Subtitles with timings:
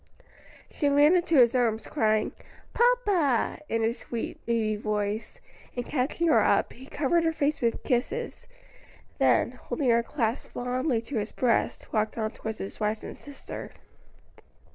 [0.71, 2.31] She ran into his arms, crying,
[2.73, 5.39] "Papa," in her sweet baby voice,
[5.75, 8.47] and catching her up, he covered her face with kisses;
[9.19, 13.73] then, holding her clasped fondly to his breast, walked on towards his wife and sister.